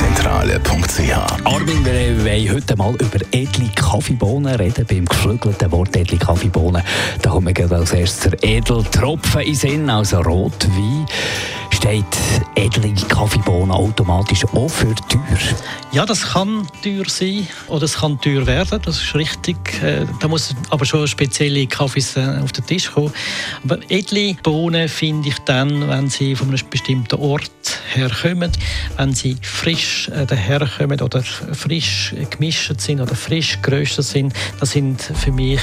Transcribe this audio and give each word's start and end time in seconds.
www.kaffeezentrale.ch 0.00 1.44
Armin, 1.44 1.84
wir 1.84 2.24
wollen 2.24 2.54
heute 2.54 2.76
mal 2.76 2.94
über 2.94 3.18
edle 3.32 3.68
Kaffeebohnen 3.74 4.54
reden. 4.54 4.86
Beim 4.86 5.04
geflügelten 5.04 5.70
Wort 5.72 5.94
edle 5.96 6.18
Kaffeebohnen, 6.18 6.82
da 7.20 7.30
kommt 7.30 7.46
mir 7.46 7.72
als 7.72 7.92
erstes 7.92 8.30
der 8.30 8.42
Edeltropfen 8.42 9.42
in 9.42 9.46
den 9.46 9.54
Sinn, 9.54 9.90
also 9.90 10.20
Rotwein 10.20 11.06
steht 11.70 12.04
edle 12.56 12.92
Kaffeebohnen 13.08 13.70
automatisch 13.70 14.44
auch 14.44 14.68
für 14.68 14.94
teuer? 15.08 15.56
Ja, 15.92 16.04
das 16.04 16.32
kann 16.32 16.66
teuer 16.82 17.08
sein 17.08 17.46
oder 17.68 17.84
es 17.84 17.98
kann 17.98 18.20
teuer 18.20 18.46
werden, 18.46 18.80
das 18.84 19.02
ist 19.02 19.14
richtig. 19.14 19.56
Äh, 19.82 20.06
da 20.20 20.28
muss 20.28 20.54
aber 20.68 20.84
schon 20.84 21.06
spezielle 21.08 21.66
Kaffees 21.66 22.16
äh, 22.16 22.38
auf 22.42 22.52
den 22.52 22.66
Tisch 22.66 22.90
kommen. 22.90 23.12
Aber 23.64 23.78
edle 23.88 24.34
Bohnen 24.42 24.88
finde 24.88 25.28
ich 25.28 25.38
dann, 25.40 25.88
wenn 25.88 26.10
sie 26.10 26.36
von 26.36 26.48
einem 26.48 26.58
bestimmten 26.68 27.18
Ort 27.18 27.50
herkommen, 27.94 28.52
wenn 28.96 29.14
sie 29.14 29.36
frisch 29.42 30.08
äh, 30.08 30.26
daherkommen 30.26 31.00
oder 31.00 31.22
frisch 31.22 32.14
gemischt 32.30 32.80
sind 32.80 33.00
oder 33.00 33.14
frisch 33.14 33.58
geröstet 33.62 34.04
sind. 34.04 34.32
Das 34.58 34.70
sind 34.70 35.00
für 35.02 35.32
mich 35.32 35.60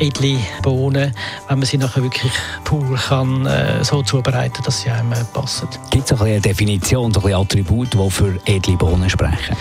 edle 0.00 0.38
Bohnen, 0.62 1.14
wenn 1.48 1.58
man 1.58 1.66
sie 1.66 1.78
nachher 1.78 2.02
wirklich 2.02 2.32
pur 2.64 2.96
kann, 2.96 3.48
so 3.82 4.02
zubereiten, 4.02 4.62
dass 4.64 4.82
sie 4.82 4.90
einem 4.90 5.10
passen 5.32 5.46
passen. 5.46 5.68
Gibt 5.90 6.10
es 6.10 6.20
eine 6.20 6.40
Definition, 6.40 7.12
ein 7.14 7.34
Attribut, 7.34 7.92
die 7.92 8.10
für 8.10 8.38
edle 8.46 8.76
Bohnen 8.76 9.08
sprechen? 9.08 9.56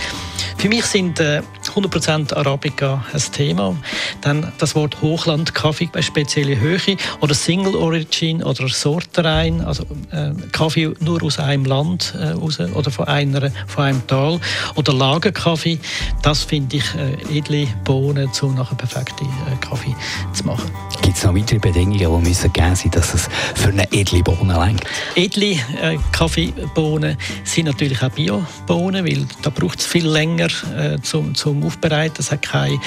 Für 0.58 0.69
mich 0.69 0.85
sind 0.85 1.19
äh, 1.19 1.41
100% 1.75 2.33
Arabica 2.33 3.03
ein 3.11 3.21
Thema. 3.31 3.75
Dann 4.21 4.51
das 4.57 4.75
Wort 4.75 5.01
Hochland-Kaffee 5.01 5.89
bei 5.91 6.01
spezieller 6.01 6.59
Höhe 6.59 6.97
oder 7.21 7.33
Single 7.33 7.75
Origin 7.75 8.43
oder 8.43 8.67
Sorterein, 8.67 9.61
also 9.61 9.83
äh, 10.11 10.31
Kaffee 10.51 10.93
nur 10.99 11.21
aus 11.23 11.39
einem 11.39 11.65
Land 11.65 12.13
äh, 12.19 12.29
raus, 12.29 12.59
oder 12.59 12.91
von, 12.91 13.07
einer, 13.07 13.51
von 13.67 13.83
einem 13.83 14.07
Tal. 14.07 14.39
Oder 14.75 14.93
Lagerkaffee, 14.93 15.79
das 16.21 16.43
finde 16.43 16.77
ich 16.77 16.85
äh, 16.95 17.37
edle 17.37 17.67
Bohnen, 17.83 18.29
um 18.41 18.55
nachher 18.55 18.75
perfekte 18.75 19.23
äh, 19.23 19.55
Kaffee 19.59 19.95
zu 20.33 20.45
machen. 20.45 20.69
Gibt 21.01 21.17
es 21.17 21.23
noch 21.23 21.35
weitere 21.35 21.59
Bedingungen, 21.59 21.97
die 21.97 22.29
müssen 22.29 22.53
gegeben 22.53 22.75
sein, 22.75 22.91
dass 22.91 23.13
es 23.13 23.29
für 23.55 23.69
eine 23.69 23.91
edle 23.91 24.23
Bohne 24.23 24.57
lenkt? 24.59 24.85
Edle 25.15 25.51
äh, 25.81 25.97
Kaffeebohnen 26.11 27.17
sind 27.43 27.65
natürlich 27.65 28.01
auch 28.01 28.09
Biobohnen, 28.09 29.05
weil 29.05 29.25
da 29.41 29.49
braucht 29.49 29.79
es 29.79 29.85
viel 29.85 30.07
länger 30.07 30.47
äh, 30.77 30.99
zum, 31.01 31.35
zum 31.35 31.64
Aufbereiten. 31.66 32.17
Es 32.19 32.31
hat 32.31 32.41
keine, 32.41 32.80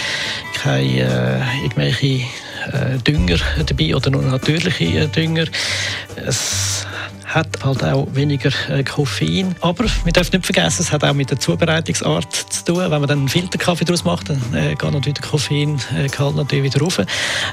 keine 0.62 0.84
äh, 0.84 1.62
irgendwelche 1.62 2.26
äh, 2.72 2.98
Dünger 3.06 3.38
dabei 3.66 3.94
oder 3.94 4.10
nur 4.10 4.22
natürliche 4.22 4.84
äh, 4.84 5.06
Dünger. 5.08 5.46
Es 6.16 6.86
hat 7.28 7.62
halt 7.62 7.84
auch 7.84 8.06
weniger 8.12 8.50
äh, 8.70 8.82
Koffein. 8.82 9.54
Aber 9.60 9.84
wir 10.04 10.12
dürfen 10.12 10.36
nicht 10.36 10.46
vergessen, 10.46 10.82
es 10.82 10.92
hat 10.92 11.04
auch 11.04 11.12
mit 11.12 11.30
der 11.30 11.38
Zubereitungsart 11.38 12.32
zu 12.32 12.64
tun. 12.64 12.78
Wenn 12.78 12.90
man 12.90 13.06
dann 13.06 13.18
einen 13.18 13.28
Filterkaffee 13.28 13.84
daraus 13.84 14.04
macht, 14.04 14.30
dann 14.30 14.42
äh, 14.54 14.74
geht 14.74 14.82
natürlich 14.82 15.18
der 15.18 15.28
Koffeingehalt 15.28 16.36
natürlich 16.36 16.64
wieder 16.64 16.80
rauf. 16.80 16.98
Äh, 16.98 17.04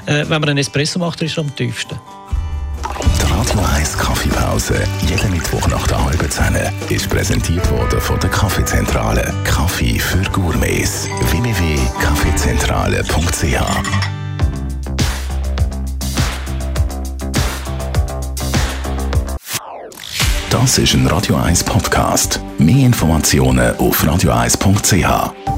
wenn 0.06 0.28
man 0.28 0.44
einen 0.44 0.58
Espresso 0.58 0.98
macht, 0.98 1.20
dann 1.20 1.26
ist 1.26 1.36
er 1.36 1.44
am 1.44 1.54
tiefsten. 1.54 1.98
Die 3.18 3.32
Radio 3.32 3.60
1 3.74 3.98
Kaffeepause, 3.98 4.82
jeden 5.06 5.30
Mittwoch 5.32 5.66
nach 5.68 5.86
der 5.86 6.02
halben 6.02 6.30
Zehn, 6.30 6.56
ist 6.88 7.10
präsentiert 7.10 7.70
worden 7.70 8.00
von 8.00 8.18
der 8.20 8.30
Kaffeezentrale. 8.30 9.05
www.kaffeezentrale.ch 13.46 14.16
Das 20.50 20.78
ist 20.78 20.94
ein 20.94 21.06
Radio 21.06 21.36
1 21.36 21.64
Podcast. 21.64 22.40
Mehr 22.58 22.86
Informationen 22.86 23.76
auf 23.76 24.02
radio1.ch. 24.02 25.55